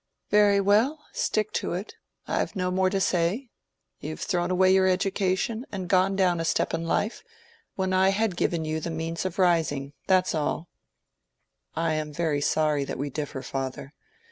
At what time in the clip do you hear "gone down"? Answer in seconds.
5.87-6.39